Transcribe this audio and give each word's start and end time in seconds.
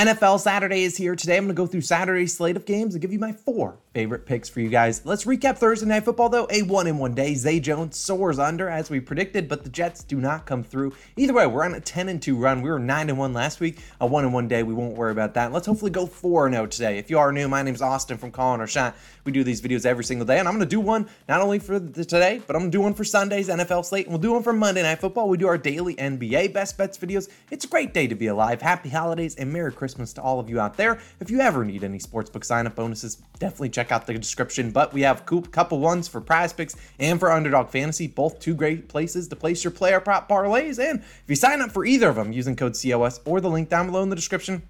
NFL 0.00 0.40
Saturday 0.40 0.84
is 0.84 0.96
here 0.96 1.14
today. 1.14 1.36
I'm 1.36 1.44
going 1.44 1.54
to 1.54 1.54
go 1.54 1.66
through 1.66 1.82
Saturday's 1.82 2.34
slate 2.34 2.56
of 2.56 2.64
games 2.64 2.94
and 2.94 3.02
give 3.02 3.12
you 3.12 3.18
my 3.18 3.32
four 3.32 3.76
favorite 3.92 4.24
picks 4.24 4.48
for 4.48 4.60
you 4.60 4.70
guys. 4.70 5.04
Let's 5.04 5.26
recap 5.26 5.58
Thursday 5.58 5.84
Night 5.84 6.06
Football, 6.06 6.30
though. 6.30 6.46
A 6.50 6.62
one 6.62 6.86
in 6.86 6.96
one 6.96 7.12
day. 7.12 7.34
Zay 7.34 7.60
Jones 7.60 7.98
soars 7.98 8.38
under 8.38 8.70
as 8.70 8.88
we 8.88 8.98
predicted, 8.98 9.46
but 9.46 9.62
the 9.62 9.68
Jets 9.68 10.02
do 10.02 10.18
not 10.18 10.46
come 10.46 10.62
through. 10.62 10.94
Either 11.18 11.34
way, 11.34 11.46
we're 11.46 11.66
on 11.66 11.74
a 11.74 11.80
10 11.80 12.08
and 12.08 12.22
2 12.22 12.34
run. 12.34 12.62
We 12.62 12.70
were 12.70 12.78
9 12.78 13.10
and 13.10 13.18
1 13.18 13.34
last 13.34 13.60
week. 13.60 13.80
A 14.00 14.06
one 14.06 14.24
in 14.24 14.32
one 14.32 14.48
day. 14.48 14.62
We 14.62 14.72
won't 14.72 14.96
worry 14.96 15.12
about 15.12 15.34
that. 15.34 15.52
Let's 15.52 15.66
hopefully 15.66 15.90
go 15.90 16.06
4 16.06 16.50
0 16.50 16.66
today. 16.68 16.96
If 16.96 17.10
you 17.10 17.18
are 17.18 17.30
new, 17.30 17.46
my 17.46 17.60
name's 17.60 17.82
Austin 17.82 18.16
from 18.16 18.30
Calling 18.30 18.60
Our 18.60 18.66
Shot. 18.66 18.96
We 19.24 19.32
do 19.32 19.44
these 19.44 19.60
videos 19.60 19.84
every 19.84 20.04
single 20.04 20.26
day, 20.26 20.38
and 20.38 20.48
I'm 20.48 20.54
going 20.54 20.66
to 20.66 20.70
do 20.70 20.80
one 20.80 21.10
not 21.28 21.42
only 21.42 21.58
for 21.58 21.78
today, 21.78 22.40
but 22.46 22.56
I'm 22.56 22.62
going 22.62 22.70
to 22.70 22.78
do 22.78 22.80
one 22.80 22.94
for 22.94 23.04
Sunday's 23.04 23.50
NFL 23.50 23.84
slate, 23.84 24.06
and 24.06 24.14
we'll 24.14 24.22
do 24.22 24.32
one 24.32 24.42
for 24.42 24.54
Monday 24.54 24.82
Night 24.82 24.98
Football. 24.98 25.28
We 25.28 25.36
do 25.36 25.46
our 25.46 25.58
daily 25.58 25.94
NBA 25.96 26.54
best 26.54 26.78
bets 26.78 26.96
videos. 26.96 27.28
It's 27.50 27.66
a 27.66 27.68
great 27.68 27.92
day 27.92 28.06
to 28.06 28.14
be 28.14 28.28
alive. 28.28 28.62
Happy 28.62 28.88
holidays 28.88 29.34
and 29.34 29.52
Merry 29.52 29.72
Christmas 29.72 29.89
to 29.94 30.22
all 30.22 30.40
of 30.40 30.48
you 30.48 30.60
out 30.60 30.76
there. 30.76 30.98
If 31.20 31.30
you 31.30 31.40
ever 31.40 31.64
need 31.64 31.84
any 31.84 31.98
sportsbook 31.98 32.44
sign 32.44 32.66
up 32.66 32.76
bonuses, 32.76 33.22
definitely 33.38 33.70
check 33.70 33.92
out 33.92 34.06
the 34.06 34.14
description. 34.14 34.70
But 34.70 34.92
we 34.92 35.02
have 35.02 35.22
a 35.30 35.40
couple 35.42 35.78
ones 35.78 36.08
for 36.08 36.20
PrizePicks 36.20 36.76
and 36.98 37.18
for 37.18 37.30
underdog 37.30 37.70
fantasy, 37.70 38.06
both 38.06 38.40
two 38.40 38.54
great 38.54 38.88
places 38.88 39.28
to 39.28 39.36
place 39.36 39.64
your 39.64 39.70
player 39.70 40.00
prop 40.00 40.28
parlays. 40.28 40.78
And 40.78 41.00
if 41.00 41.24
you 41.26 41.36
sign 41.36 41.60
up 41.60 41.70
for 41.70 41.84
either 41.84 42.08
of 42.08 42.16
them 42.16 42.32
using 42.32 42.56
code 42.56 42.76
COS 42.80 43.20
or 43.24 43.40
the 43.40 43.50
link 43.50 43.68
down 43.68 43.86
below 43.86 44.02
in 44.02 44.10
the 44.10 44.16
description, 44.16 44.62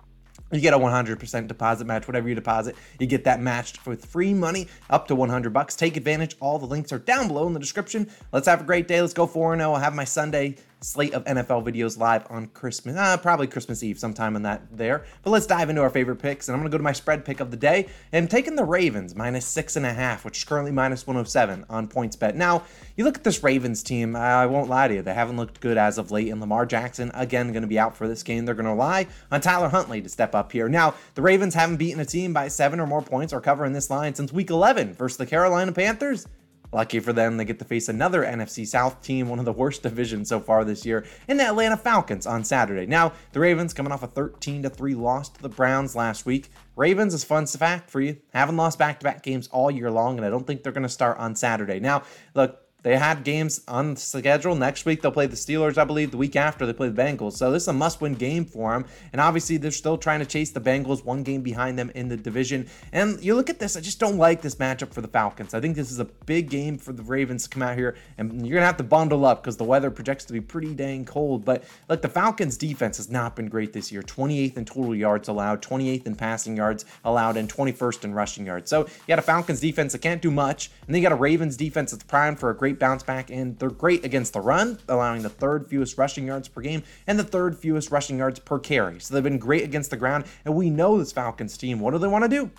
you 0.53 0.61
get 0.61 0.75
a 0.75 0.79
100% 0.79 1.47
deposit 1.47 1.87
match. 1.87 2.09
Whatever 2.09 2.29
you 2.29 2.35
deposit, 2.35 2.75
you 2.99 3.07
get 3.07 3.25
that 3.25 3.41
matched 3.41 3.87
with 3.87 4.05
free 4.05 4.35
money 4.35 4.67
up 4.89 5.07
to 5.09 5.15
100 5.15 5.53
bucks. 5.53 5.77
Take 5.77 5.97
advantage. 5.97 6.37
All 6.41 6.59
the 6.59 6.67
links 6.67 6.93
are 6.93 6.99
down 6.99 7.29
below 7.29 7.47
in 7.47 7.53
the 7.53 7.61
description. 7.61 8.11
Let's 8.33 8.49
have 8.49 8.63
a 8.63 8.65
great 8.65 8.89
day. 8.89 9.01
Let's 9.01 9.15
go 9.15 9.27
4 9.27 9.57
0. 9.57 9.73
I'll 9.73 9.81
have 9.81 9.95
my 9.95 10.05
Sunday 10.05 10.57
slate 10.83 11.15
of 11.15 11.25
NFL 11.25 11.65
videos 11.65 11.99
live 11.99 12.27
on 12.31 12.47
Christmas, 12.49 12.97
uh, 12.97 13.17
probably 13.19 13.47
Christmas 13.47 13.83
Eve, 13.83 13.99
sometime 13.99 14.37
in 14.37 14.43
that 14.43 14.63
there. 14.77 15.05
But 15.23 15.31
let's 15.31 15.47
dive 15.47 15.71
into 15.71 15.83
our 15.83 15.91
favorite 15.91 16.17
picks, 16.17 16.49
and 16.49 16.55
I'm 16.55 16.61
gonna 16.61 16.71
go 16.71 16.79
to 16.79 16.83
my 16.83 16.93
spread 16.93 17.25
pick 17.25 17.41
of 17.41 17.51
the 17.51 17.57
day. 17.57 17.89
And 18.13 18.25
I'm 18.25 18.29
taking 18.29 18.57
the 18.57 18.65
Ravens 18.65 19.15
minus 19.15 19.47
six 19.47 19.77
and 19.77 19.87
a 19.87 19.93
half, 19.93 20.25
which 20.25 20.39
is 20.39 20.45
currently 20.45 20.73
minus 20.73 21.07
107 21.07 21.67
on 21.69 21.89
PointsBet. 21.89 22.35
Now, 22.35 22.65
you 22.97 23.05
look 23.05 23.17
at 23.17 23.25
this 23.25 23.43
Ravens 23.43 23.83
team. 23.83 24.17
I 24.17 24.47
won't 24.47 24.69
lie 24.69 24.89
to 24.89 24.95
you, 24.95 25.03
they 25.03 25.15
haven't 25.15 25.37
looked 25.37 25.61
good 25.61 25.79
as 25.79 25.99
of 25.99 26.11
late. 26.11 26.29
And 26.31 26.41
Lamar 26.41 26.67
Jackson 26.67 27.11
again 27.15 27.53
to 27.63 27.67
be 27.67 27.79
out 27.79 27.97
for 27.97 28.09
this 28.09 28.23
game. 28.23 28.45
They're 28.45 28.55
to 28.55 28.71
rely 28.71 29.07
on 29.31 29.41
Tyler 29.41 29.69
Huntley 29.69 30.01
to 30.01 30.09
step 30.09 30.35
up 30.35 30.53
here. 30.53 30.69
Now, 30.69 30.95
the 31.15 31.23
Ravens 31.23 31.55
haven't 31.55 31.77
beaten 31.77 32.01
a 32.01 32.05
team 32.05 32.33
by 32.33 32.49
seven 32.49 32.81
or 32.81 32.87
more 32.87 33.03
points 33.03 33.33
or 33.33 33.41
covering 33.41 33.73
this 33.73 33.91
line 33.91 34.15
since 34.15 34.33
Week 34.33 34.51
11 34.51 34.95
versus 34.95 35.19
the 35.19 35.27
Carolina 35.27 35.73
Panthers. 35.73 36.27
Lucky 36.73 37.01
for 37.01 37.13
them, 37.13 37.37
they 37.37 37.45
get 37.45 37.59
to 37.59 37.65
face 37.65 37.89
another 37.89 38.23
NFC 38.23 38.67
South 38.67 39.03
team, 39.03 39.29
one 39.29 39.39
of 39.41 39.45
the 39.45 39.53
worst 39.53 39.83
divisions 39.83 40.29
so 40.29 40.39
far 40.39 40.65
this 40.65 40.87
year, 40.87 41.05
in 41.27 41.37
the 41.37 41.47
Atlanta 41.47 41.77
Falcons 41.77 42.27
on 42.27 42.45
Saturday. 42.45 42.87
Now, 42.87 43.13
the 43.33 43.41
Ravens 43.41 43.75
coming 43.75 43.93
off 43.93 44.03
a 44.03 44.07
13 44.07 44.63
3 44.63 44.95
loss 44.95 45.29
to 45.31 45.43
the 45.43 45.49
Browns 45.49 45.97
last 45.97 46.27
week. 46.27 46.51
Ravens 46.77 47.13
is 47.13 47.25
fun 47.25 47.47
fact 47.47 47.91
for 47.91 48.01
you. 48.01 48.17
Haven't 48.33 48.57
lost 48.57 48.79
back 48.79 49.01
to 49.01 49.05
back 49.05 49.23
games 49.23 49.49
all 49.49 49.71
year 49.71 49.91
long, 49.91 50.17
and 50.17 50.25
I 50.27 50.31
don't 50.31 50.47
think 50.47 50.63
they're 50.63 50.73
going 50.73 50.85
to 50.85 50.89
start 50.89 51.19
on 51.19 51.35
Saturday. 51.35 51.81
Now, 51.81 52.05
look, 52.35 52.61
they 52.83 52.97
had 52.97 53.25
games 53.25 53.63
on 53.69 53.97
schedule. 53.97 54.55
Next 54.55 54.85
week 54.85 55.03
they'll 55.03 55.13
play 55.13 55.27
the 55.27 55.37
Steelers, 55.37 55.79
I 55.79 55.85
believe. 55.85 56.11
The 56.11 56.17
week 56.17 56.37
after 56.37 56.67
they 56.67 56.73
play 56.73 56.89
the 56.89 57.03
Bengals. 57.03 57.35
So 57.35 57.51
this 57.51 57.65
is 57.65 57.69
a 57.69 57.73
must-win 57.73 58.15
game 58.15 58.45
for 58.45 58.73
them. 58.73 58.87
And 59.13 59.21
obviously 59.21 59.57
they're 59.57 59.71
still 59.71 59.99
trying 59.99 60.21
to 60.21 60.27
chase 60.27 60.51
the 60.51 60.61
Bengals, 60.61 61.05
one 61.05 61.23
game 61.23 61.43
behind 61.43 61.79
them 61.79 61.91
in 61.95 62.09
the 62.09 62.17
division. 62.17 62.67
And 62.93 63.23
you 63.23 63.35
look 63.35 63.51
at 63.51 63.59
this, 63.59 63.77
I 63.77 63.81
just 63.81 64.01
don't 64.01 64.17
like 64.17 64.43
this 64.43 64.55
matchup 64.57 64.93
for 64.93 65.01
the 65.01 65.09
Falcons. 65.09 65.55
I 65.55 65.61
think 65.61 65.77
this 65.77 65.91
is 65.91 65.99
a 65.99 66.05
big 66.05 66.51
game 66.51 66.79
for 66.79 66.93
the 66.93 67.03
Ravens 67.03 67.45
to 67.45 67.51
come 67.51 67.63
out 67.63 67.77
here, 67.77 67.97
and 68.19 68.47
you're 68.47 68.55
gonna 68.55 68.67
have 68.67 68.77
to 68.79 68.85
bundle 68.85 69.25
up 69.25 69.43
because 69.43 69.57
the 69.57 69.65
weather 69.65 69.91
projects 69.91 70.25
to 70.27 70.33
be 70.33 70.41
pretty 70.41 70.75
dang 70.75 71.05
cold. 71.05 71.45
But 71.45 71.65
like 71.89 72.03
the 72.03 72.09
Falcons' 72.09 72.57
defense 72.57 72.97
has 72.97 73.11
not 73.11 73.37
been 73.37 73.49
great 73.49 73.73
this 73.73 73.93
year. 73.93 74.03
28th 74.03 74.57
in 74.57 74.65
total 74.65 74.95
yards 74.95 75.29
allowed, 75.29 75.63
28th 75.63 76.07
in 76.07 76.15
passing 76.15 76.57
yards 76.57 76.85
allowed, 77.05 77.37
and 77.37 77.53
21st 77.53 78.05
in 78.05 78.15
rushing 78.15 78.47
yards. 78.47 78.71
So 78.71 78.81
you 78.81 79.07
got 79.09 79.19
a 79.19 79.23
Falcons 79.23 79.61
defense 79.61 79.93
that 79.93 79.99
can't 80.01 80.23
do 80.23 80.31
much, 80.31 80.71
and 80.87 80.95
then 80.95 81.03
you 81.03 81.09
got 81.09 81.13
a 81.13 81.21
Ravens 81.21 81.57
defense 81.57 81.91
that's 81.91 82.05
primed 82.05 82.39
for 82.39 82.51
a 82.51 82.57
great 82.57 82.70
bounce 82.79 83.03
back, 83.03 83.31
and 83.31 83.59
they're 83.59 83.71
great 83.71 84.05
against 84.05 84.33
the 84.33 84.41
run, 84.41 84.79
allowing 84.89 85.23
the 85.23 85.29
third 85.29 85.67
fewest 85.67 85.99
rushing 85.99 86.27
yards 86.27 86.49
per 86.49 86.61
game 86.61 86.83
and 87.07 87.19
the 87.19 87.25
third 87.25 87.57
fewest 87.57 87.91
rushing 87.91 88.19
yards 88.19 88.39
per 88.39 88.59
carry. 88.59 89.01
So 89.01 89.15
they've 89.15 89.23
been 89.23 89.39
great 89.39 89.65
against 89.65 89.91
the 89.91 89.97
ground, 89.97 90.25
and 90.45 90.55
we 90.55 90.71
know 90.71 90.99
this 90.99 91.13
Falcons 91.13 91.57
team. 91.57 91.81
What 91.81 91.93
do 91.93 91.99
they 91.99 92.09
want 92.09 92.25
to 92.25 92.29
do? 92.29 92.51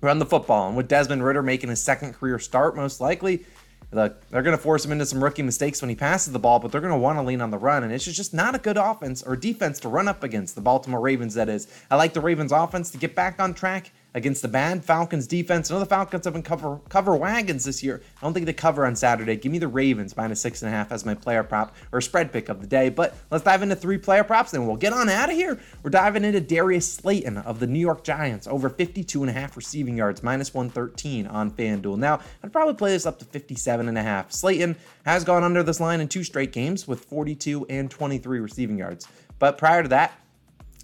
Run 0.00 0.18
the 0.18 0.26
football. 0.26 0.68
And 0.68 0.76
with 0.76 0.88
Desmond 0.88 1.24
Ridder 1.24 1.42
making 1.42 1.70
his 1.70 1.82
second 1.82 2.14
career 2.14 2.38
start, 2.38 2.74
most 2.74 3.00
likely, 3.00 3.44
they're 3.92 4.16
going 4.30 4.56
to 4.56 4.58
force 4.58 4.84
him 4.84 4.92
into 4.92 5.06
some 5.06 5.22
rookie 5.22 5.42
mistakes 5.42 5.82
when 5.82 5.90
he 5.90 5.94
passes 5.94 6.32
the 6.32 6.38
ball, 6.38 6.58
but 6.58 6.72
they're 6.72 6.80
going 6.80 6.92
to 6.92 6.98
want 6.98 7.18
to 7.18 7.22
lean 7.22 7.40
on 7.40 7.50
the 7.50 7.58
run. 7.58 7.84
And 7.84 7.92
it's 7.92 8.04
just 8.04 8.32
not 8.32 8.54
a 8.54 8.58
good 8.58 8.78
offense 8.78 9.22
or 9.22 9.36
defense 9.36 9.78
to 9.80 9.88
run 9.88 10.08
up 10.08 10.24
against 10.24 10.54
the 10.54 10.60
Baltimore 10.62 11.00
Ravens, 11.00 11.34
that 11.34 11.48
is. 11.48 11.68
I 11.90 11.96
like 11.96 12.14
the 12.14 12.20
Ravens 12.20 12.52
offense 12.52 12.90
to 12.92 12.98
get 12.98 13.14
back 13.14 13.38
on 13.38 13.54
track 13.54 13.92
against 14.14 14.42
the 14.42 14.48
bad 14.48 14.84
Falcons 14.84 15.26
defense. 15.26 15.70
I 15.70 15.74
know 15.74 15.80
the 15.80 15.86
Falcons 15.86 16.24
have 16.24 16.34
been 16.34 16.42
cover 16.42 16.80
cover 16.88 17.16
wagons 17.16 17.64
this 17.64 17.82
year. 17.82 18.02
I 18.18 18.20
don't 18.22 18.34
think 18.34 18.46
they 18.46 18.52
cover 18.52 18.86
on 18.86 18.96
Saturday. 18.96 19.36
Give 19.36 19.52
me 19.52 19.58
the 19.58 19.68
Ravens 19.68 20.16
minus 20.16 20.40
six 20.40 20.62
and 20.62 20.68
a 20.68 20.72
half 20.72 20.92
as 20.92 21.04
my 21.04 21.14
player 21.14 21.42
prop 21.42 21.74
or 21.92 22.00
spread 22.00 22.32
pick 22.32 22.48
of 22.48 22.60
the 22.60 22.66
day. 22.66 22.88
But 22.88 23.16
let's 23.30 23.44
dive 23.44 23.62
into 23.62 23.76
three 23.76 23.98
player 23.98 24.24
props 24.24 24.52
and 24.52 24.66
we'll 24.66 24.76
get 24.76 24.92
on 24.92 25.08
out 25.08 25.30
of 25.30 25.36
here. 25.36 25.58
We're 25.82 25.90
diving 25.90 26.24
into 26.24 26.40
Darius 26.40 26.90
Slayton 26.92 27.38
of 27.38 27.60
the 27.60 27.66
New 27.66 27.80
York 27.80 28.04
Giants 28.04 28.46
over 28.46 28.68
52 28.68 29.22
and 29.22 29.30
a 29.30 29.32
half 29.32 29.56
receiving 29.56 29.96
yards, 29.96 30.22
minus 30.22 30.52
113 30.54 31.26
on 31.26 31.50
FanDuel. 31.50 31.98
Now, 31.98 32.20
I'd 32.42 32.52
probably 32.52 32.74
play 32.74 32.92
this 32.92 33.06
up 33.06 33.18
to 33.20 33.24
57 33.24 33.88
and 33.88 33.98
a 33.98 34.02
half. 34.02 34.32
Slayton 34.32 34.76
has 35.04 35.24
gone 35.24 35.44
under 35.44 35.62
this 35.62 35.80
line 35.80 36.00
in 36.00 36.08
two 36.08 36.24
straight 36.24 36.52
games 36.52 36.86
with 36.86 37.04
42 37.04 37.66
and 37.68 37.90
23 37.90 38.40
receiving 38.40 38.78
yards. 38.78 39.08
But 39.38 39.58
prior 39.58 39.82
to 39.82 39.88
that, 39.88 40.12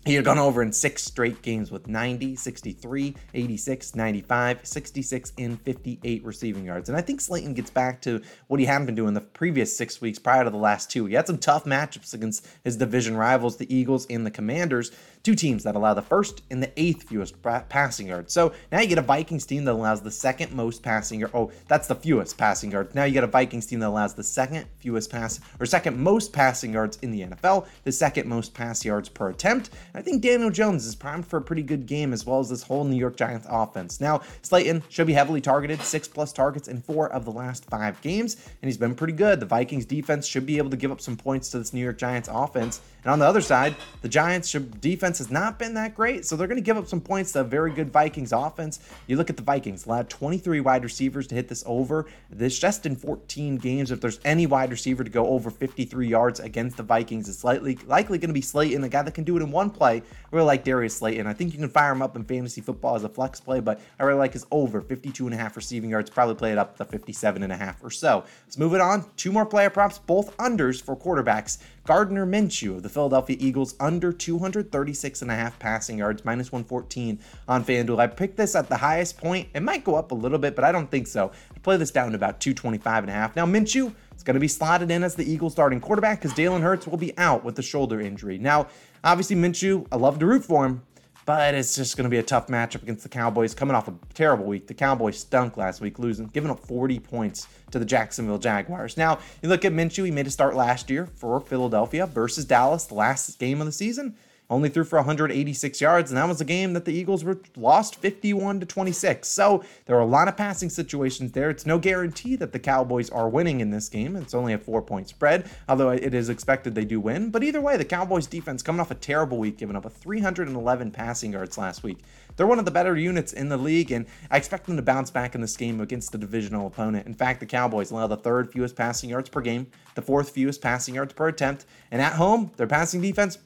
he 0.04 0.14
had 0.14 0.24
gone 0.24 0.38
over 0.38 0.62
in 0.62 0.72
six 0.72 1.04
straight 1.04 1.42
games 1.42 1.70
with 1.70 1.86
90, 1.86 2.36
63, 2.36 3.14
86, 3.34 3.94
95, 3.94 4.66
66, 4.66 5.32
and 5.38 5.60
58 5.60 6.24
receiving 6.24 6.64
yards. 6.64 6.88
And 6.88 6.96
I 6.96 7.00
think 7.02 7.20
Slayton 7.20 7.54
gets 7.54 7.70
back 7.70 8.00
to 8.02 8.22
what 8.46 8.60
he 8.60 8.66
hadn't 8.66 8.86
been 8.86 8.94
doing 8.94 9.14
the 9.14 9.20
previous 9.20 9.76
six 9.76 10.00
weeks 10.00 10.18
prior 10.18 10.44
to 10.44 10.50
the 10.50 10.56
last 10.56 10.90
two. 10.90 11.06
He 11.06 11.14
had 11.14 11.26
some 11.26 11.38
tough 11.38 11.64
matchups 11.64 12.14
against 12.14 12.46
his 12.64 12.76
division 12.76 13.16
rivals, 13.16 13.56
the 13.56 13.74
Eagles 13.74 14.06
and 14.08 14.24
the 14.24 14.30
Commanders, 14.30 14.92
two 15.22 15.34
teams 15.34 15.64
that 15.64 15.76
allow 15.76 15.92
the 15.94 16.00
first 16.00 16.42
and 16.50 16.62
the 16.62 16.72
eighth 16.80 17.02
fewest 17.02 17.34
passing 17.42 18.06
yards. 18.06 18.32
So 18.32 18.52
now 18.72 18.80
you 18.80 18.86
get 18.86 18.98
a 18.98 19.02
Vikings 19.02 19.44
team 19.44 19.64
that 19.64 19.72
allows 19.72 20.00
the 20.00 20.10
second 20.10 20.52
most 20.52 20.82
passing 20.82 21.20
yards. 21.20 21.34
Oh, 21.34 21.50
that's 21.66 21.88
the 21.88 21.94
fewest 21.94 22.38
passing 22.38 22.70
yards. 22.70 22.94
Now 22.94 23.04
you 23.04 23.12
get 23.12 23.24
a 23.24 23.28
Vikings 23.28 23.66
team 23.66 23.80
that 23.80 23.88
allows 23.88 24.14
the 24.14 24.24
second 24.24 24.66
fewest 24.78 25.10
pass 25.10 25.40
or 25.60 25.66
second 25.66 25.98
most 25.98 26.32
passing 26.32 26.72
yards 26.72 26.98
in 27.02 27.10
the 27.10 27.22
NFL, 27.22 27.66
the 27.84 27.92
second 27.92 28.26
most 28.26 28.54
pass 28.54 28.84
yards 28.84 29.08
per 29.08 29.28
attempt. 29.28 29.70
I 29.98 30.00
think 30.00 30.22
Daniel 30.22 30.48
Jones 30.48 30.86
is 30.86 30.94
primed 30.94 31.26
for 31.26 31.38
a 31.38 31.42
pretty 31.42 31.64
good 31.64 31.84
game 31.84 32.12
as 32.12 32.24
well 32.24 32.38
as 32.38 32.48
this 32.48 32.62
whole 32.62 32.84
New 32.84 32.94
York 32.94 33.16
Giants 33.16 33.48
offense. 33.50 34.00
Now, 34.00 34.20
Slayton 34.42 34.84
should 34.88 35.08
be 35.08 35.12
heavily 35.12 35.40
targeted, 35.40 35.82
six 35.82 36.06
plus 36.06 36.32
targets 36.32 36.68
in 36.68 36.80
four 36.80 37.10
of 37.10 37.24
the 37.24 37.32
last 37.32 37.64
five 37.64 38.00
games, 38.00 38.36
and 38.62 38.68
he's 38.68 38.76
been 38.76 38.94
pretty 38.94 39.14
good. 39.14 39.40
The 39.40 39.46
Vikings 39.46 39.84
defense 39.84 40.24
should 40.24 40.46
be 40.46 40.56
able 40.56 40.70
to 40.70 40.76
give 40.76 40.92
up 40.92 41.00
some 41.00 41.16
points 41.16 41.50
to 41.50 41.58
this 41.58 41.72
New 41.72 41.82
York 41.82 41.98
Giants 41.98 42.28
offense. 42.30 42.80
And 43.02 43.10
on 43.10 43.18
the 43.18 43.26
other 43.26 43.40
side, 43.40 43.74
the 44.02 44.08
Giants 44.08 44.52
defense 44.52 45.18
has 45.18 45.32
not 45.32 45.58
been 45.58 45.74
that 45.74 45.96
great, 45.96 46.24
so 46.24 46.36
they're 46.36 46.46
going 46.46 46.60
to 46.60 46.64
give 46.64 46.76
up 46.76 46.86
some 46.86 47.00
points 47.00 47.32
to 47.32 47.40
a 47.40 47.44
very 47.44 47.72
good 47.72 47.90
Vikings 47.90 48.32
offense. 48.32 48.78
You 49.08 49.16
look 49.16 49.30
at 49.30 49.36
the 49.36 49.42
Vikings, 49.42 49.86
allowed 49.86 50.08
23 50.08 50.60
wide 50.60 50.84
receivers 50.84 51.26
to 51.26 51.34
hit 51.34 51.48
this 51.48 51.64
over. 51.66 52.06
This 52.30 52.56
just 52.56 52.86
in 52.86 52.94
14 52.94 53.56
games. 53.56 53.90
If 53.90 54.00
there's 54.00 54.20
any 54.24 54.46
wide 54.46 54.70
receiver 54.70 55.02
to 55.02 55.10
go 55.10 55.26
over 55.26 55.50
53 55.50 56.06
yards 56.06 56.38
against 56.38 56.76
the 56.76 56.84
Vikings, 56.84 57.28
it's 57.28 57.42
likely 57.42 57.78
likely 57.86 58.18
going 58.18 58.28
to 58.28 58.34
be 58.34 58.42
Slayton, 58.42 58.80
the 58.80 58.88
guy 58.88 59.02
that 59.02 59.14
can 59.14 59.24
do 59.24 59.36
it 59.36 59.42
in 59.42 59.50
one 59.50 59.70
play. 59.70 59.87
I 59.88 60.02
really 60.30 60.46
like 60.46 60.64
Darius 60.64 60.96
Slayton. 60.96 61.26
I 61.26 61.32
think 61.32 61.52
you 61.52 61.58
can 61.58 61.68
fire 61.68 61.92
him 61.92 62.02
up 62.02 62.16
in 62.16 62.24
fantasy 62.24 62.60
football 62.60 62.94
as 62.94 63.04
a 63.04 63.08
flex 63.08 63.40
play, 63.40 63.60
but 63.60 63.80
I 63.98 64.04
really 64.04 64.18
like 64.18 64.32
his 64.32 64.46
over 64.50 64.80
52 64.80 65.26
and 65.26 65.34
a 65.34 65.38
half 65.38 65.56
receiving 65.56 65.90
yards. 65.90 66.10
Probably 66.10 66.34
play 66.34 66.52
it 66.52 66.58
up 66.58 66.76
to 66.76 66.84
57 66.84 67.42
and 67.42 67.52
a 67.52 67.56
half 67.56 67.82
or 67.82 67.90
so. 67.90 68.24
Let's 68.44 68.58
move 68.58 68.74
it 68.74 68.80
on. 68.80 69.04
Two 69.16 69.32
more 69.32 69.46
player 69.46 69.70
props, 69.70 69.98
both 69.98 70.36
unders 70.36 70.82
for 70.82 70.96
quarterbacks. 70.96 71.58
Gardner 71.84 72.26
Minshew 72.26 72.76
of 72.76 72.82
the 72.82 72.88
Philadelphia 72.88 73.36
Eagles 73.40 73.74
under 73.80 74.12
236 74.12 75.22
and 75.22 75.30
a 75.30 75.34
half 75.34 75.58
passing 75.58 75.98
yards, 75.98 76.24
minus 76.24 76.52
114 76.52 77.18
on 77.48 77.64
FanDuel. 77.64 77.98
I 77.98 78.06
picked 78.06 78.36
this 78.36 78.54
at 78.54 78.68
the 78.68 78.76
highest 78.76 79.16
point. 79.16 79.48
It 79.54 79.62
might 79.62 79.84
go 79.84 79.94
up 79.94 80.12
a 80.12 80.14
little 80.14 80.38
bit, 80.38 80.54
but 80.54 80.64
I 80.64 80.72
don't 80.72 80.90
think 80.90 81.06
so. 81.06 81.32
I 81.54 81.58
play 81.60 81.78
this 81.78 81.90
down 81.90 82.10
to 82.10 82.16
about 82.16 82.40
225 82.40 83.04
and 83.04 83.10
a 83.10 83.14
half. 83.14 83.34
Now 83.34 83.46
Minshew 83.46 83.94
is 84.18 84.22
going 84.22 84.34
to 84.34 84.40
be 84.40 84.48
slotted 84.48 84.90
in 84.90 85.02
as 85.02 85.14
the 85.14 85.24
Eagles 85.24 85.52
starting 85.52 85.80
quarterback 85.80 86.20
because 86.20 86.36
Jalen 86.36 86.60
Hurts 86.60 86.86
will 86.86 86.98
be 86.98 87.16
out 87.16 87.44
with 87.44 87.56
the 87.56 87.62
shoulder 87.62 88.00
injury. 88.00 88.36
Now, 88.36 88.66
obviously 89.02 89.36
Minshew, 89.36 89.86
I 89.90 89.96
love 89.96 90.18
to 90.18 90.26
root 90.26 90.44
for 90.44 90.66
him 90.66 90.82
but 91.28 91.52
it's 91.52 91.76
just 91.76 91.94
going 91.94 92.04
to 92.04 92.08
be 92.08 92.16
a 92.16 92.22
tough 92.22 92.46
matchup 92.46 92.82
against 92.82 93.02
the 93.02 93.08
Cowboys 93.10 93.52
coming 93.52 93.74
off 93.76 93.86
a 93.86 93.92
terrible 94.14 94.46
week. 94.46 94.66
The 94.66 94.72
Cowboys 94.72 95.18
stunk 95.18 95.58
last 95.58 95.78
week, 95.78 95.98
losing, 95.98 96.24
giving 96.28 96.50
up 96.50 96.58
40 96.58 97.00
points 97.00 97.46
to 97.70 97.78
the 97.78 97.84
Jacksonville 97.84 98.38
Jaguars. 98.38 98.96
Now, 98.96 99.18
you 99.42 99.50
look 99.50 99.66
at 99.66 99.74
Minshew, 99.74 100.06
he 100.06 100.10
made 100.10 100.26
a 100.26 100.30
start 100.30 100.56
last 100.56 100.88
year 100.88 101.04
for 101.04 101.38
Philadelphia 101.38 102.06
versus 102.06 102.46
Dallas, 102.46 102.86
the 102.86 102.94
last 102.94 103.38
game 103.38 103.60
of 103.60 103.66
the 103.66 103.72
season. 103.72 104.16
Only 104.50 104.68
threw 104.68 104.84
for 104.84 104.96
186 104.96 105.80
yards, 105.80 106.10
and 106.10 106.16
that 106.16 106.26
was 106.26 106.40
a 106.40 106.44
game 106.44 106.72
that 106.72 106.84
the 106.84 106.92
Eagles 106.92 107.22
were 107.22 107.38
lost 107.56 107.96
51 107.96 108.60
to 108.60 108.66
26. 108.66 109.28
So 109.28 109.62
there 109.84 109.96
are 109.96 110.00
a 110.00 110.06
lot 110.06 110.28
of 110.28 110.36
passing 110.36 110.70
situations 110.70 111.32
there. 111.32 111.50
It's 111.50 111.66
no 111.66 111.78
guarantee 111.78 112.36
that 112.36 112.52
the 112.52 112.58
Cowboys 112.58 113.10
are 113.10 113.28
winning 113.28 113.60
in 113.60 113.70
this 113.70 113.88
game. 113.88 114.16
It's 114.16 114.34
only 114.34 114.54
a 114.54 114.58
four 114.58 114.80
point 114.80 115.08
spread, 115.08 115.50
although 115.68 115.90
it 115.90 116.14
is 116.14 116.28
expected 116.28 116.74
they 116.74 116.84
do 116.84 116.98
win. 117.00 117.30
But 117.30 117.44
either 117.44 117.60
way, 117.60 117.76
the 117.76 117.84
Cowboys 117.84 118.26
defense 118.26 118.62
coming 118.62 118.80
off 118.80 118.90
a 118.90 118.94
terrible 118.94 119.38
week, 119.38 119.58
giving 119.58 119.76
up 119.76 119.84
a 119.84 119.90
311 119.90 120.90
passing 120.92 121.32
yards 121.32 121.58
last 121.58 121.82
week. 121.82 121.98
They're 122.36 122.46
one 122.46 122.60
of 122.60 122.64
the 122.64 122.70
better 122.70 122.96
units 122.96 123.32
in 123.32 123.48
the 123.48 123.56
league, 123.56 123.90
and 123.90 124.06
I 124.30 124.36
expect 124.36 124.66
them 124.66 124.76
to 124.76 124.82
bounce 124.82 125.10
back 125.10 125.34
in 125.34 125.40
this 125.40 125.56
game 125.56 125.80
against 125.80 126.12
the 126.12 126.18
divisional 126.18 126.68
opponent. 126.68 127.06
In 127.06 127.14
fact, 127.14 127.40
the 127.40 127.46
Cowboys 127.46 127.90
allow 127.90 128.06
the 128.06 128.16
third 128.16 128.52
fewest 128.52 128.76
passing 128.76 129.10
yards 129.10 129.28
per 129.28 129.40
game, 129.40 129.66
the 129.96 130.02
fourth 130.02 130.30
fewest 130.30 130.62
passing 130.62 130.94
yards 130.94 131.12
per 131.12 131.26
attempt, 131.26 131.66
and 131.90 132.00
at 132.00 132.12
home, 132.12 132.52
their 132.56 132.68
passing 132.68 133.00
defense 133.00 133.38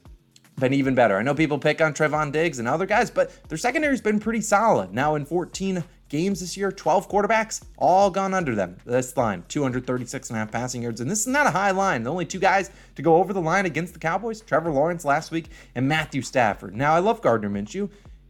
been 0.56 0.72
even 0.72 0.94
better. 0.94 1.16
I 1.16 1.22
know 1.22 1.34
people 1.34 1.58
pick 1.58 1.81
on 1.81 1.94
Trevon 1.94 2.32
Diggs 2.32 2.58
and 2.58 2.69
other 2.69 2.87
guys, 2.87 3.10
but 3.10 3.32
their 3.49 3.58
secondary's 3.58 4.00
been 4.00 4.20
pretty 4.20 4.40
solid. 4.40 4.93
Now 4.93 5.14
in 5.14 5.25
14 5.25 5.82
games 6.08 6.40
this 6.40 6.56
year, 6.56 6.70
12 6.70 7.08
quarterbacks, 7.08 7.62
all 7.78 8.10
gone 8.10 8.34
under 8.34 8.54
them. 8.54 8.76
This 8.84 9.16
line, 9.16 9.44
236 9.49 10.28
and 10.28 10.37
a 10.37 10.40
half 10.40 10.52
passing 10.52 10.82
yards. 10.82 11.00
And 11.00 11.10
this 11.10 11.20
is 11.20 11.26
not 11.26 11.46
a 11.46 11.50
high 11.50 11.70
line. 11.70 12.02
The 12.02 12.10
only 12.10 12.26
two 12.26 12.38
guys 12.38 12.70
to 12.96 13.02
go 13.02 13.16
over 13.16 13.32
the 13.32 13.40
line 13.40 13.64
against 13.64 13.94
the 13.94 13.99
Cowboys, 13.99 14.43
Trevor 14.43 14.70
Lawrence 14.70 15.04
last 15.04 15.31
week 15.31 15.46
and 15.75 15.88
Matthew 15.88 16.20
Stafford. 16.20 16.76
Now 16.76 16.93
I 16.94 16.99
love 16.99 17.22
Gardner 17.22 17.49
Minshew 17.49 17.88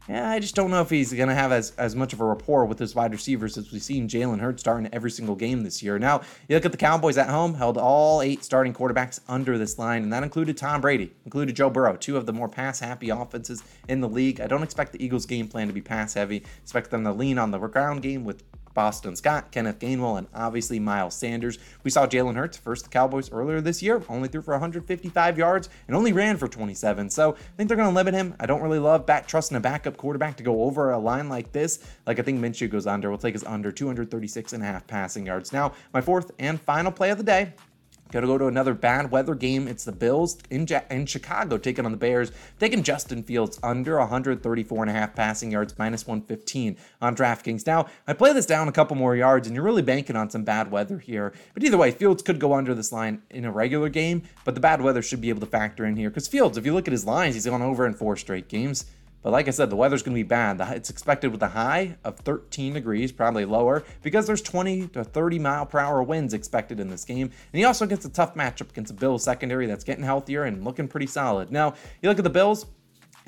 yeah, 0.08 0.30
I 0.30 0.40
just 0.40 0.56
don't 0.56 0.70
know 0.70 0.80
if 0.80 0.90
he's 0.90 1.12
going 1.12 1.28
to 1.28 1.34
have 1.34 1.52
as, 1.52 1.70
as 1.78 1.94
much 1.94 2.12
of 2.12 2.20
a 2.20 2.24
rapport 2.24 2.64
with 2.64 2.78
his 2.78 2.94
wide 2.94 3.12
receivers 3.12 3.56
as 3.56 3.70
we've 3.70 3.82
seen 3.82 4.08
Jalen 4.08 4.40
Hurts 4.40 4.60
starting 4.60 4.88
every 4.92 5.10
single 5.10 5.36
game 5.36 5.62
this 5.62 5.82
year. 5.82 5.98
Now, 5.98 6.22
you 6.48 6.56
look 6.56 6.64
at 6.64 6.72
the 6.72 6.78
Cowboys 6.78 7.16
at 7.18 7.28
home, 7.28 7.54
held 7.54 7.78
all 7.78 8.20
eight 8.20 8.42
starting 8.42 8.74
quarterbacks 8.74 9.20
under 9.28 9.58
this 9.58 9.78
line, 9.78 10.02
and 10.02 10.12
that 10.12 10.24
included 10.24 10.56
Tom 10.56 10.80
Brady, 10.80 11.12
included 11.24 11.54
Joe 11.54 11.70
Burrow, 11.70 11.96
two 11.96 12.16
of 12.16 12.26
the 12.26 12.32
more 12.32 12.48
pass 12.48 12.80
happy 12.80 13.10
offenses 13.10 13.62
in 13.88 14.00
the 14.00 14.08
league. 14.08 14.40
I 14.40 14.48
don't 14.48 14.64
expect 14.64 14.92
the 14.92 15.04
Eagles' 15.04 15.26
game 15.26 15.46
plan 15.46 15.68
to 15.68 15.72
be 15.72 15.80
pass 15.80 16.14
heavy. 16.14 16.42
Expect 16.62 16.90
them 16.90 17.04
to 17.04 17.12
lean 17.12 17.38
on 17.38 17.52
the 17.52 17.58
ground 17.58 18.02
game 18.02 18.24
with 18.24 18.42
Boston 18.74 19.16
Scott, 19.16 19.50
Kenneth 19.50 19.78
Gainwell, 19.78 20.18
and 20.18 20.26
obviously 20.34 20.78
Miles 20.78 21.14
Sanders. 21.14 21.58
We 21.84 21.90
saw 21.90 22.06
Jalen 22.06 22.36
Hurts 22.36 22.56
first 22.56 22.84
the 22.84 22.90
Cowboys 22.90 23.30
earlier 23.32 23.60
this 23.60 23.82
year, 23.82 24.02
only 24.08 24.28
threw 24.28 24.42
for 24.42 24.52
155 24.52 25.38
yards 25.38 25.68
and 25.86 25.96
only 25.96 26.12
ran 26.12 26.36
for 26.36 26.48
27. 26.48 27.10
So 27.10 27.32
I 27.32 27.56
think 27.56 27.68
they're 27.68 27.76
going 27.76 27.88
to 27.88 27.94
limit 27.94 28.14
him. 28.14 28.34
I 28.40 28.46
don't 28.46 28.62
really 28.62 28.78
love 28.78 29.06
back 29.06 29.26
trusting 29.26 29.56
a 29.56 29.60
backup 29.60 29.96
quarterback 29.96 30.36
to 30.36 30.42
go 30.42 30.62
over 30.62 30.90
a 30.90 30.98
line 30.98 31.28
like 31.28 31.52
this. 31.52 31.84
Like 32.06 32.18
I 32.18 32.22
think 32.22 32.40
Minshew 32.40 32.70
goes 32.70 32.86
under. 32.86 33.08
We'll 33.08 33.18
take 33.18 33.34
his 33.34 33.44
under 33.44 33.72
236 33.72 34.52
and 34.52 34.62
a 34.62 34.66
half 34.66 34.86
passing 34.86 35.26
yards. 35.26 35.52
Now, 35.52 35.72
my 35.92 36.00
fourth 36.00 36.30
and 36.38 36.60
final 36.60 36.92
play 36.92 37.10
of 37.10 37.18
the 37.18 37.24
day 37.24 37.52
Got 38.12 38.20
to 38.20 38.26
go 38.26 38.36
to 38.36 38.46
another 38.46 38.74
bad 38.74 39.10
weather 39.10 39.34
game. 39.34 39.66
It's 39.66 39.84
the 39.84 39.92
Bills 39.92 40.36
in, 40.50 40.66
ja- 40.66 40.82
in 40.90 41.06
Chicago 41.06 41.56
taking 41.56 41.86
on 41.86 41.92
the 41.92 41.96
Bears, 41.96 42.30
taking 42.60 42.82
Justin 42.82 43.22
Fields 43.22 43.58
under 43.62 43.98
134 43.98 44.82
and 44.82 44.90
a 44.90 44.92
half 44.92 45.14
passing 45.14 45.50
yards, 45.50 45.78
minus 45.78 46.06
115 46.06 46.76
on 47.00 47.16
DraftKings. 47.16 47.66
Now, 47.66 47.86
I 48.06 48.12
play 48.12 48.34
this 48.34 48.44
down 48.44 48.68
a 48.68 48.72
couple 48.72 48.96
more 48.96 49.16
yards, 49.16 49.46
and 49.46 49.56
you're 49.56 49.64
really 49.64 49.80
banking 49.80 50.14
on 50.14 50.28
some 50.28 50.44
bad 50.44 50.70
weather 50.70 50.98
here. 50.98 51.32
But 51.54 51.64
either 51.64 51.78
way, 51.78 51.90
Fields 51.90 52.22
could 52.22 52.38
go 52.38 52.52
under 52.52 52.74
this 52.74 52.92
line 52.92 53.22
in 53.30 53.46
a 53.46 53.50
regular 53.50 53.88
game, 53.88 54.24
but 54.44 54.54
the 54.54 54.60
bad 54.60 54.82
weather 54.82 55.00
should 55.00 55.22
be 55.22 55.30
able 55.30 55.40
to 55.40 55.46
factor 55.46 55.86
in 55.86 55.96
here. 55.96 56.10
Because 56.10 56.28
Fields, 56.28 56.58
if 56.58 56.66
you 56.66 56.74
look 56.74 56.86
at 56.86 56.92
his 56.92 57.06
lines, 57.06 57.34
he's 57.34 57.46
gone 57.46 57.62
over 57.62 57.86
in 57.86 57.94
four 57.94 58.16
straight 58.16 58.48
games. 58.48 58.84
But 59.22 59.30
like 59.30 59.46
I 59.46 59.52
said, 59.52 59.70
the 59.70 59.76
weather's 59.76 60.02
going 60.02 60.14
to 60.16 60.18
be 60.18 60.28
bad. 60.28 60.60
It's 60.74 60.90
expected 60.90 61.30
with 61.30 61.42
a 61.42 61.48
high 61.48 61.96
of 62.04 62.18
13 62.18 62.74
degrees, 62.74 63.12
probably 63.12 63.44
lower, 63.44 63.84
because 64.02 64.26
there's 64.26 64.42
20 64.42 64.88
to 64.88 65.04
30 65.04 65.38
mile 65.38 65.66
per 65.66 65.78
hour 65.78 66.02
winds 66.02 66.34
expected 66.34 66.80
in 66.80 66.90
this 66.90 67.04
game. 67.04 67.26
And 67.52 67.58
he 67.58 67.64
also 67.64 67.86
gets 67.86 68.04
a 68.04 68.10
tough 68.10 68.34
matchup 68.34 68.70
against 68.70 68.90
a 68.90 68.94
Bills 68.94 69.22
secondary 69.22 69.66
that's 69.66 69.84
getting 69.84 70.04
healthier 70.04 70.44
and 70.44 70.64
looking 70.64 70.88
pretty 70.88 71.06
solid. 71.06 71.52
Now, 71.52 71.74
you 72.00 72.08
look 72.08 72.18
at 72.18 72.24
the 72.24 72.30
Bills, 72.30 72.66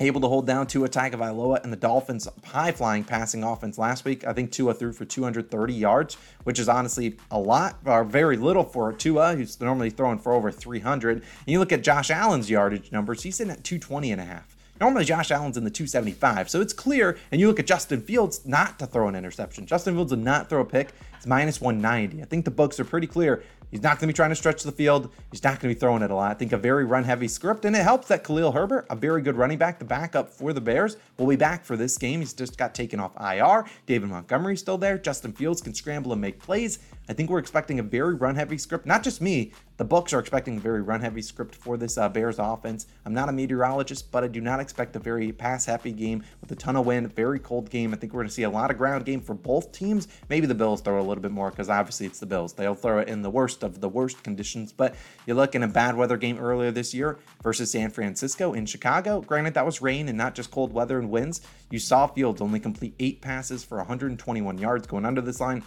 able 0.01 0.19
to 0.19 0.27
hold 0.27 0.45
down 0.45 0.67
Tua 0.67 0.89
Tagovailoa 0.89 1.63
and 1.63 1.71
the 1.71 1.77
Dolphins' 1.77 2.27
high-flying 2.43 3.05
passing 3.05 3.45
offense 3.45 3.77
last 3.77 4.03
week. 4.03 4.27
I 4.27 4.33
think 4.33 4.51
Tua 4.51 4.73
threw 4.73 4.91
for 4.91 5.05
230 5.05 5.73
yards, 5.73 6.17
which 6.43 6.59
is 6.59 6.67
honestly 6.67 7.15
a 7.31 7.39
lot 7.39 7.79
or 7.85 8.03
very 8.03 8.35
little 8.35 8.65
for 8.65 8.91
Tua, 8.91 9.35
who's 9.35 9.61
normally 9.61 9.89
throwing 9.89 10.19
for 10.19 10.33
over 10.33 10.51
300. 10.51 11.19
And 11.19 11.23
you 11.45 11.59
look 11.59 11.71
at 11.71 11.81
Josh 11.81 12.11
Allen's 12.11 12.49
yardage 12.49 12.91
numbers; 12.91 13.23
he's 13.23 13.37
sitting 13.37 13.53
at 13.53 13.63
220 13.63 14.11
and 14.11 14.19
a 14.19 14.25
half. 14.25 14.54
Normally, 14.79 15.05
Josh 15.05 15.31
Allen's 15.31 15.55
in 15.55 15.63
the 15.63 15.69
275. 15.69 16.49
So 16.49 16.59
it's 16.59 16.73
clear, 16.73 17.17
and 17.31 17.39
you 17.39 17.47
look 17.47 17.59
at 17.59 17.67
Justin 17.67 18.01
Fields 18.01 18.45
not 18.45 18.77
to 18.79 18.85
throw 18.85 19.07
an 19.07 19.15
interception. 19.15 19.65
Justin 19.65 19.95
Fields 19.95 20.11
did 20.11 20.19
not 20.19 20.49
throw 20.49 20.61
a 20.61 20.65
pick. 20.65 20.89
It's 21.15 21.25
minus 21.25 21.61
190. 21.61 22.21
I 22.21 22.25
think 22.25 22.43
the 22.43 22.51
books 22.51 22.79
are 22.79 22.85
pretty 22.85 23.07
clear. 23.07 23.41
He's 23.71 23.81
not 23.81 23.99
going 23.99 24.07
to 24.07 24.07
be 24.07 24.13
trying 24.13 24.29
to 24.29 24.35
stretch 24.35 24.63
the 24.63 24.71
field. 24.71 25.11
He's 25.31 25.43
not 25.43 25.59
going 25.59 25.73
to 25.73 25.75
be 25.75 25.79
throwing 25.79 26.01
it 26.01 26.11
a 26.11 26.15
lot. 26.15 26.31
I 26.31 26.33
think 26.33 26.51
a 26.51 26.57
very 26.57 26.85
run 26.85 27.03
heavy 27.03 27.27
script, 27.27 27.65
and 27.65 27.75
it 27.75 27.83
helps 27.83 28.07
that 28.09 28.23
Khalil 28.23 28.51
Herbert, 28.51 28.85
a 28.89 28.95
very 28.95 29.21
good 29.21 29.35
running 29.35 29.57
back, 29.57 29.79
the 29.79 29.85
backup 29.85 30.29
for 30.29 30.53
the 30.53 30.61
Bears, 30.61 30.97
will 31.17 31.27
be 31.27 31.35
back 31.35 31.65
for 31.65 31.75
this 31.75 31.97
game. 31.97 32.19
He's 32.19 32.33
just 32.33 32.57
got 32.57 32.75
taken 32.75 32.99
off 32.99 33.11
IR. 33.19 33.65
David 33.85 34.09
Montgomery's 34.09 34.59
still 34.59 34.77
there. 34.77 34.97
Justin 34.97 35.33
Fields 35.33 35.61
can 35.61 35.73
scramble 35.73 36.11
and 36.13 36.21
make 36.21 36.39
plays. 36.39 36.79
I 37.07 37.13
think 37.13 37.29
we're 37.29 37.39
expecting 37.39 37.79
a 37.79 37.83
very 37.83 38.15
run 38.15 38.35
heavy 38.35 38.57
script. 38.57 38.85
Not 38.85 39.03
just 39.03 39.21
me, 39.21 39.51
the 39.77 39.85
books 39.85 40.13
are 40.13 40.19
expecting 40.19 40.57
a 40.57 40.59
very 40.59 40.81
run 40.81 41.01
heavy 41.01 41.21
script 41.21 41.53
for 41.53 41.77
this 41.77 41.97
uh, 41.97 42.09
Bears 42.09 42.39
offense. 42.39 42.87
I'm 43.05 43.13
not 43.13 43.29
a 43.29 43.31
meteorologist, 43.31 44.11
but 44.11 44.23
I 44.23 44.27
do 44.27 44.41
not 44.41 44.59
expect 44.59 44.95
a 44.95 44.99
very 44.99 45.31
pass 45.31 45.65
happy 45.65 45.91
game 45.91 46.23
with 46.41 46.51
a 46.51 46.55
ton 46.55 46.75
of 46.75 46.85
wind, 46.85 47.13
very 47.13 47.39
cold 47.39 47.69
game. 47.69 47.93
I 47.93 47.97
think 47.97 48.13
we're 48.13 48.21
going 48.21 48.29
to 48.29 48.33
see 48.33 48.43
a 48.43 48.49
lot 48.49 48.71
of 48.71 48.77
ground 48.77 49.05
game 49.05 49.21
for 49.21 49.33
both 49.33 49.71
teams. 49.71 50.07
Maybe 50.29 50.47
the 50.47 50.55
Bills 50.55 50.81
throw 50.81 50.99
a 50.99 51.03
little 51.03 51.21
bit 51.21 51.31
more 51.31 51.51
because 51.51 51.69
obviously 51.69 52.05
it's 52.05 52.19
the 52.19 52.25
Bills. 52.25 52.53
They'll 52.53 52.73
throw 52.73 52.99
it 52.99 53.07
in 53.07 53.21
the 53.21 53.29
worst 53.29 53.63
of 53.63 53.81
the 53.81 53.89
worst 53.89 54.23
conditions. 54.23 54.71
But 54.71 54.95
you 55.27 55.33
look 55.33 55.55
in 55.55 55.63
a 55.63 55.67
bad 55.67 55.95
weather 55.95 56.17
game 56.17 56.39
earlier 56.39 56.71
this 56.71 56.93
year 56.93 57.19
versus 57.43 57.71
San 57.71 57.91
Francisco 57.91 58.53
in 58.53 58.65
Chicago. 58.65 59.21
Granted, 59.21 59.53
that 59.53 59.65
was 59.65 59.81
rain 59.81 60.09
and 60.09 60.17
not 60.17 60.35
just 60.35 60.51
cold 60.51 60.73
weather 60.73 60.97
and 60.97 61.09
winds. 61.09 61.41
You 61.69 61.79
saw 61.79 62.07
Fields 62.07 62.41
only 62.41 62.59
complete 62.59 62.95
eight 62.99 63.21
passes 63.21 63.63
for 63.63 63.77
121 63.77 64.57
yards 64.57 64.87
going 64.87 65.05
under 65.05 65.21
this 65.21 65.39
line. 65.39 65.63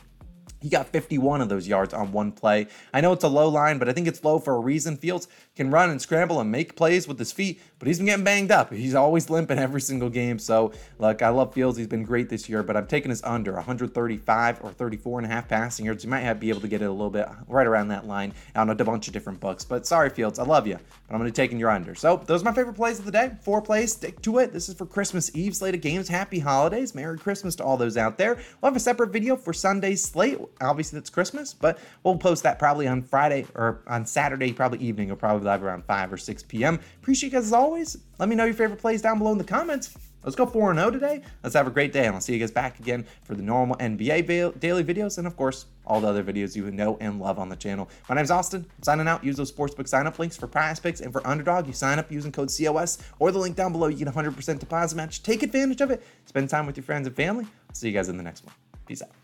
He 0.61 0.69
got 0.69 0.89
51 0.89 1.41
of 1.41 1.49
those 1.49 1.69
yards 1.69 1.95
on 1.95 2.11
one 2.11 2.33
play. 2.33 2.67
I 2.93 3.01
know 3.01 3.13
it's 3.13 3.25
a 3.25 3.29
low 3.29 3.49
line, 3.49 3.79
but 3.79 3.89
I 3.89 3.93
think 3.93 4.09
it's 4.09 4.25
low 4.25 4.39
for 4.39 4.57
a 4.57 4.59
reason. 4.59 4.97
Fields 4.97 5.29
can 5.55 5.71
run 5.71 5.91
and 5.91 6.03
scramble 6.03 6.41
and 6.41 6.51
make 6.51 6.75
plays 6.75 7.07
with 7.07 7.19
his 7.19 7.31
feet, 7.31 7.61
but 7.79 7.87
he's 7.87 7.99
been 7.99 8.07
getting 8.07 8.25
banged 8.25 8.51
up. 8.51 8.73
He's 8.73 8.95
always 8.95 9.31
limping 9.31 9.59
every 9.59 9.81
single 9.81 10.11
game. 10.11 10.39
So, 10.39 10.73
look, 10.99 11.23
I 11.23 11.29
love 11.29 11.55
Fields. 11.55 11.79
He's 11.79 11.87
been 11.87 12.03
great 12.03 12.29
this 12.29 12.49
year, 12.49 12.63
but 12.63 12.77
I'm 12.77 12.87
taking 12.87 13.11
his 13.11 13.23
under 13.23 13.53
135 13.53 14.65
or 14.65 14.73
34 14.73 15.21
and 15.21 15.27
a 15.27 15.35
half 15.35 15.49
passing 15.49 15.87
yards. 15.87 16.03
You 16.03 16.11
might 16.11 16.21
have 16.21 16.41
be 16.41 16.49
able 16.49 16.61
to 16.61 16.69
get 16.69 16.83
it 16.83 16.87
a 16.87 16.93
little 16.93 17.11
bit 17.11 17.29
right 17.47 17.67
around 17.67 17.89
that 17.89 18.07
line 18.07 18.35
on 18.57 18.71
a 18.71 18.75
bunch 18.75 19.07
of 19.07 19.13
different 19.13 19.39
books. 19.39 19.65
But 19.65 19.87
sorry, 19.87 20.11
Fields, 20.11 20.39
I 20.39 20.45
love 20.45 20.67
you, 20.67 20.75
but 20.75 21.15
I'm 21.15 21.21
going 21.21 21.31
to 21.31 21.37
take 21.37 21.53
in 21.53 21.59
your 21.59 21.71
under. 21.71 21.95
So, 21.95 22.23
those 22.27 22.43
are 22.43 22.47
my 22.47 22.53
favorite 22.53 22.75
plays 22.75 22.99
of 22.99 23.05
the 23.05 23.13
day. 23.13 23.33
Four 23.43 23.63
plays, 23.63 23.93
stick 23.93 24.21
to 24.23 24.39
it. 24.39 24.53
This 24.53 24.69
is 24.69 24.75
for 24.75 24.87
Christmas 24.87 25.31
Eve 25.37 25.55
slate 25.55 25.75
of 25.75 25.81
games. 25.81 26.09
Happy 26.09 26.41
holidays. 26.41 26.97
Merry 26.97 27.19
Christmas 27.19 27.55
to 27.57 27.65
all 27.65 27.77
those 27.77 27.97
out 27.97 28.19
there. 28.19 28.35
We'll 28.61 28.71
have 28.71 28.77
a 28.77 28.81
separate 28.81 29.11
video 29.11 29.37
for 29.37 29.53
Sunday's 29.53 30.03
slate. 30.03 30.39
Obviously, 30.61 30.99
it's 30.99 31.11
Christmas, 31.11 31.55
but 31.55 31.79
we'll 32.03 32.17
post 32.17 32.43
that 32.43 32.59
probably 32.59 32.87
on 32.87 33.03
Friday 33.03 33.47
or 33.55 33.83
on 33.87 34.05
Saturday, 34.07 34.53
probably 34.53 34.79
evening. 34.79 35.09
We'll 35.09 35.17
probably 35.17 35.45
live 35.45 35.63
around 35.63 35.85
5 35.85 36.13
or 36.13 36.17
6 36.17 36.43
p.m. 36.45 36.81
Appreciate 37.01 37.33
you 37.33 37.39
guys 37.39 37.47
as 37.47 37.53
always. 37.53 37.97
Let 38.19 38.29
me 38.29 38.37
know 38.37 38.45
your 38.45 38.55
favorite 38.55 38.81
plays 38.81 39.03
down 39.03 39.19
below 39.19 39.33
in 39.33 39.39
the 39.39 39.45
comments. 39.45 39.97
Let's 40.25 40.35
go 40.35 40.47
4 40.47 40.75
0 40.75 40.91
today. 40.91 41.23
Let's 41.43 41.55
have 41.55 41.67
a 41.67 41.71
great 41.71 41.93
day, 41.93 42.07
and 42.07 42.15
I'll 42.15 42.21
see 42.21 42.35
you 42.35 42.41
guys 42.41 42.51
back 42.51 42.81
again 42.81 43.07
for 43.23 43.35
the 43.35 43.43
normal 43.43 43.77
NBA 43.77 44.59
daily 44.59 44.85
videos 44.85 45.19
and, 45.19 45.27
of 45.27 45.37
course, 45.37 45.67
all 45.87 46.01
the 46.01 46.09
other 46.09 46.25
videos 46.25 46.57
you 46.57 46.71
know 46.71 46.99
and 47.01 47.21
love 47.21 47.39
on 47.39 47.49
the 47.49 47.57
channel. 47.57 47.89
My 48.09 48.17
name's 48.17 48.31
Austin. 48.31 48.67
I'm 48.69 48.83
signing 48.83 49.09
out. 49.09 49.25
Use 49.25 49.37
those 49.37 49.51
sportsbook 49.51 49.89
sign 49.89 50.07
up 50.07 50.19
links 50.19 50.37
for 50.37 50.49
PrizePicks 50.49 51.01
and 51.01 51.13
for 51.13 51.27
underdog. 51.27 51.67
You 51.67 51.73
sign 51.73 51.99
up 51.99 52.11
using 52.11 52.33
code 52.33 52.51
COS 52.55 52.99
or 53.19 53.33
the 53.33 53.39
link 53.39 53.57
down 53.57 53.73
below. 53.73 53.87
You 53.87 54.05
get 54.05 54.09
100% 54.09 54.59
deposit 54.59 54.97
match. 54.97 55.23
Take 55.23 55.43
advantage 55.43 55.81
of 55.81 55.91
it. 55.91 56.03
Spend 56.27 56.51
time 56.51 56.67
with 56.67 56.77
your 56.77 56.85
friends 56.85 57.07
and 57.07 57.17
family. 57.17 57.47
See 57.73 57.89
you 57.89 57.95
guys 57.95 58.09
in 58.09 58.17
the 58.17 58.23
next 58.23 58.45
one. 58.45 58.55
Peace 58.87 59.03
out. 59.03 59.18